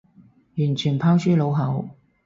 [0.57, 1.89] 完全拋諸腦後